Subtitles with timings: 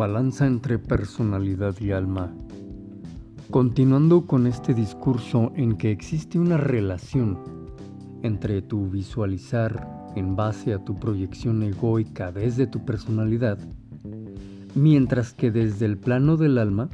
[0.00, 2.32] Balanza entre personalidad y alma.
[3.50, 7.38] Continuando con este discurso en que existe una relación
[8.22, 9.86] entre tu visualizar
[10.16, 13.58] en base a tu proyección egoica desde tu personalidad,
[14.74, 16.88] mientras que desde el plano del alma,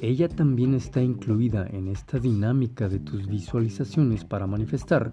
[0.00, 5.12] ella también está incluida en esta dinámica de tus visualizaciones para manifestar,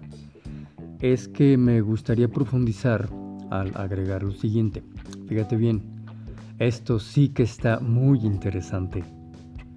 [1.00, 3.10] es que me gustaría profundizar
[3.50, 4.84] al agregar lo siguiente.
[5.26, 5.99] Fíjate bien,
[6.60, 9.02] esto sí que está muy interesante.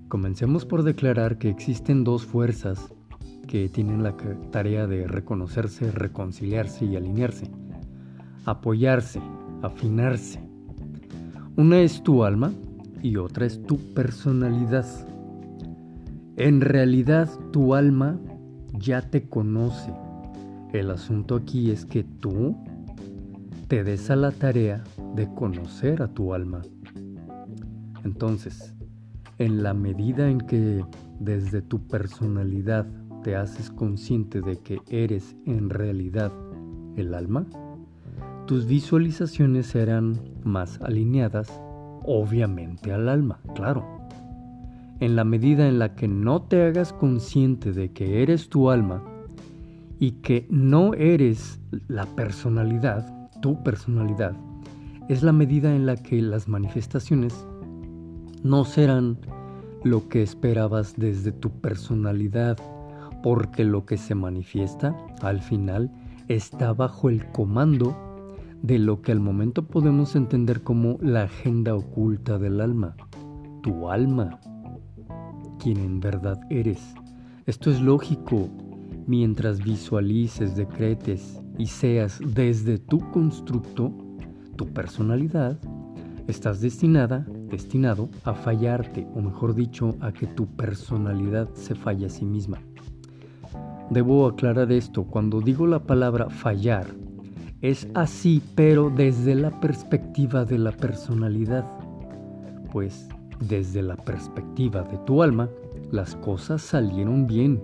[0.09, 2.93] Comencemos por declarar que existen dos fuerzas
[3.47, 4.17] que tienen la
[4.51, 7.49] tarea de reconocerse, reconciliarse y alinearse,
[8.43, 9.21] apoyarse,
[9.61, 10.41] afinarse.
[11.55, 12.51] Una es tu alma
[13.01, 14.85] y otra es tu personalidad.
[16.35, 18.19] En realidad tu alma
[18.73, 19.93] ya te conoce.
[20.73, 22.57] El asunto aquí es que tú
[23.69, 26.61] te des a la tarea de conocer a tu alma.
[28.03, 28.75] Entonces,
[29.37, 30.85] en la medida en que
[31.19, 32.85] desde tu personalidad
[33.23, 36.31] te haces consciente de que eres en realidad
[36.97, 37.45] el alma,
[38.45, 41.61] tus visualizaciones serán más alineadas,
[42.05, 43.85] obviamente al alma, claro.
[44.99, 49.03] En la medida en la que no te hagas consciente de que eres tu alma
[49.99, 54.35] y que no eres la personalidad, tu personalidad,
[55.09, 57.45] es la medida en la que las manifestaciones
[58.43, 59.19] no serán
[59.83, 62.57] lo que esperabas desde tu personalidad,
[63.21, 65.91] porque lo que se manifiesta al final
[66.27, 67.95] está bajo el comando
[68.61, 72.95] de lo que al momento podemos entender como la agenda oculta del alma,
[73.61, 74.39] tu alma,
[75.59, 76.95] quien en verdad eres.
[77.45, 78.49] Esto es lógico,
[79.05, 83.93] mientras visualices, decretes y seas desde tu constructo,
[84.55, 85.57] tu personalidad,
[86.27, 92.09] estás destinada destinado a fallarte, o mejor dicho, a que tu personalidad se falle a
[92.09, 92.59] sí misma.
[93.89, 96.87] Debo aclarar esto, cuando digo la palabra fallar,
[97.61, 101.65] es así, pero desde la perspectiva de la personalidad.
[102.71, 103.07] Pues
[103.39, 105.47] desde la perspectiva de tu alma,
[105.91, 107.63] las cosas salieron bien.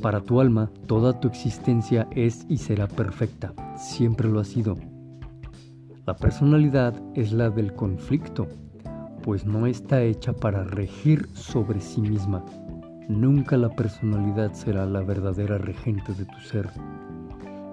[0.00, 4.76] Para tu alma, toda tu existencia es y será perfecta, siempre lo ha sido.
[6.10, 8.48] La personalidad es la del conflicto,
[9.22, 12.44] pues no está hecha para regir sobre sí misma.
[13.08, 16.68] Nunca la personalidad será la verdadera regente de tu ser.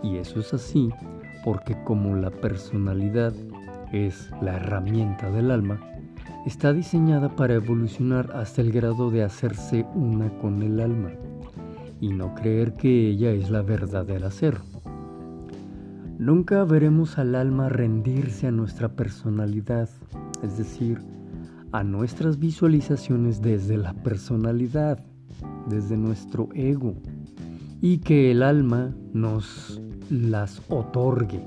[0.03, 0.92] Y eso es así
[1.44, 3.34] porque como la personalidad
[3.92, 5.80] es la herramienta del alma,
[6.46, 11.09] está diseñada para evolucionar hasta el grado de hacerse una con el alma
[12.00, 14.59] y no creer que ella es la verdadera ser.
[16.19, 19.88] Nunca veremos al alma rendirse a nuestra personalidad,
[20.41, 21.00] es decir,
[21.72, 25.05] a nuestras visualizaciones desde la personalidad,
[25.69, 26.95] desde nuestro ego,
[27.81, 29.79] y que el alma nos
[30.09, 31.45] las otorgue.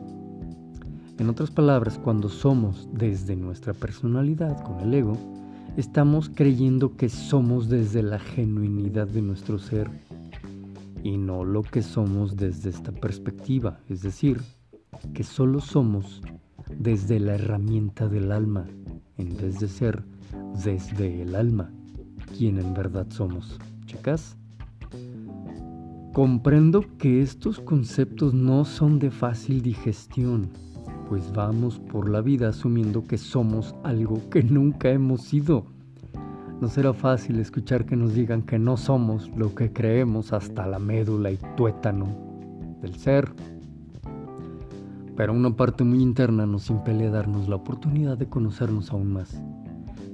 [1.19, 5.19] En otras palabras, cuando somos desde nuestra personalidad con el ego,
[5.77, 9.91] estamos creyendo que somos desde la genuinidad de nuestro ser
[11.03, 14.41] y no lo que somos desde esta perspectiva, es decir,
[15.15, 16.23] que solo somos
[16.79, 18.67] desde la herramienta del alma,
[19.19, 20.05] en vez de ser
[20.65, 21.71] desde el alma
[22.37, 23.59] quien en verdad somos.
[23.87, 24.37] ¿Checas?
[26.13, 30.49] Comprendo que estos conceptos no son de fácil digestión,
[31.09, 35.67] pues vamos por la vida asumiendo que somos algo que nunca hemos sido.
[36.61, 40.79] No será fácil escuchar que nos digan que no somos lo que creemos hasta la
[40.79, 42.07] médula y tuétano
[42.83, 43.33] del ser.
[45.21, 49.39] Pero una parte muy interna nos impele darnos la oportunidad de conocernos aún más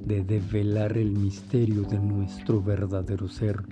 [0.05, 3.63] de develar el misterio de nuestro verdadero ser.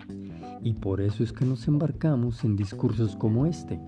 [0.62, 3.80] Y por eso es que nos embarcamos en discursos como este,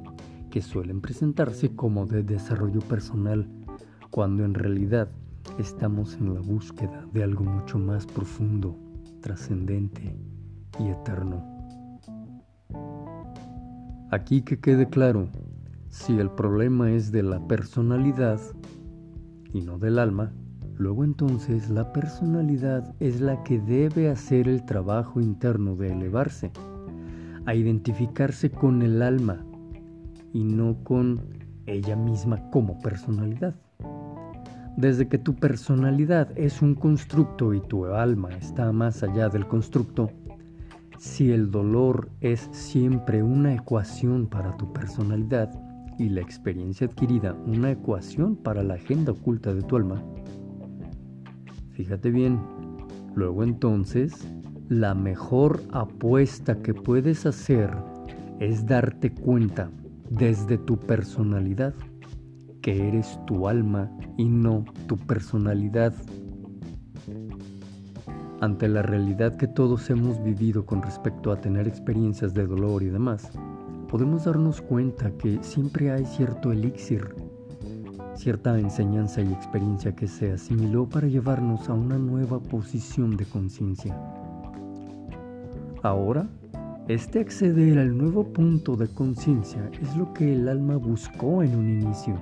[0.50, 3.48] que suelen presentarse como de desarrollo personal,
[4.10, 5.08] cuando en realidad
[5.56, 8.76] estamos en la búsqueda de algo mucho más profundo,
[9.20, 10.16] trascendente
[10.80, 11.44] y eterno.
[14.10, 15.28] Aquí que quede claro,
[15.96, 18.40] si el problema es de la personalidad
[19.52, 20.32] y no del alma,
[20.78, 26.50] Luego entonces la personalidad es la que debe hacer el trabajo interno de elevarse,
[27.46, 29.42] a identificarse con el alma
[30.34, 31.22] y no con
[31.64, 33.54] ella misma como personalidad.
[34.76, 40.10] Desde que tu personalidad es un constructo y tu alma está más allá del constructo,
[40.98, 45.65] si el dolor es siempre una ecuación para tu personalidad
[45.98, 50.02] y la experiencia adquirida una ecuación para la agenda oculta de tu alma,
[51.76, 52.40] Fíjate bien.
[53.14, 54.26] Luego entonces,
[54.70, 57.70] la mejor apuesta que puedes hacer
[58.40, 59.70] es darte cuenta
[60.08, 61.74] desde tu personalidad
[62.62, 65.92] que eres tu alma y no tu personalidad.
[68.40, 72.86] Ante la realidad que todos hemos vivido con respecto a tener experiencias de dolor y
[72.86, 73.30] demás,
[73.88, 77.14] podemos darnos cuenta que siempre hay cierto elixir,
[78.14, 83.96] cierta enseñanza y experiencia que se asimiló para llevarnos a una nueva posición de conciencia.
[85.82, 86.26] Ahora,
[86.88, 91.68] este acceder al nuevo punto de conciencia es lo que el alma buscó en un
[91.68, 92.16] inicio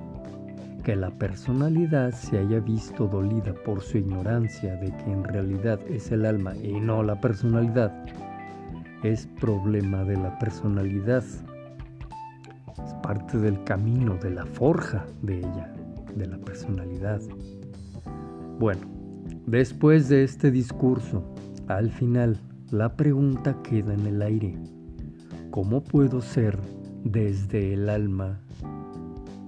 [0.85, 6.11] que la personalidad se haya visto dolida por su ignorancia de que en realidad es
[6.11, 7.91] el alma y no la personalidad,
[9.01, 11.23] es problema de la personalidad.
[13.05, 15.71] Parte del camino, de la forja de ella,
[16.15, 17.21] de la personalidad.
[18.57, 18.81] Bueno,
[19.45, 21.23] después de este discurso,
[21.67, 22.39] al final,
[22.71, 24.57] la pregunta queda en el aire.
[25.51, 26.57] ¿Cómo puedo ser
[27.03, 28.39] desde el alma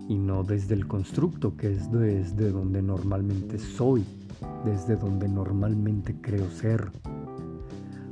[0.07, 4.05] y no desde el constructo que es desde donde normalmente soy,
[4.65, 6.91] desde donde normalmente creo ser.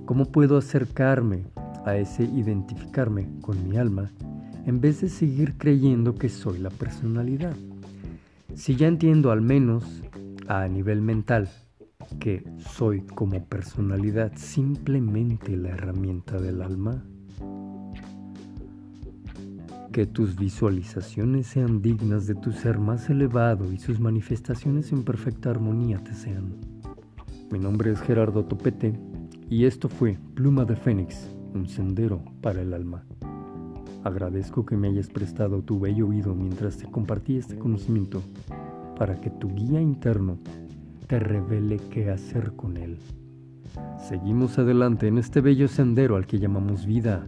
[0.07, 1.43] ¿Cómo puedo acercarme
[1.85, 4.09] a ese identificarme con mi alma
[4.65, 7.55] en vez de seguir creyendo que soy la personalidad?
[8.55, 10.03] Si ya entiendo al menos
[10.47, 11.49] a nivel mental
[12.19, 17.03] que soy como personalidad simplemente la herramienta del alma,
[19.91, 25.51] que tus visualizaciones sean dignas de tu ser más elevado y sus manifestaciones en perfecta
[25.51, 26.57] armonía te sean.
[27.49, 28.99] Mi nombre es Gerardo Topete
[29.49, 33.05] y esto fue Pluma de Fénix, un sendero para el alma.
[34.05, 38.21] Agradezco que me hayas prestado tu bello oído mientras te compartí este conocimiento
[38.99, 40.37] para que tu guía interno
[41.07, 42.99] te revele qué hacer con él.
[43.97, 47.25] Seguimos adelante en este bello sendero al que llamamos vida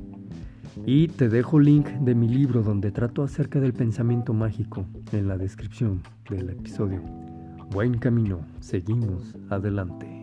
[0.85, 5.35] y te dejo link de mi libro donde trato acerca del pensamiento mágico en la
[5.35, 7.01] descripción del episodio.
[7.71, 10.16] Buen camino, seguimos adelante.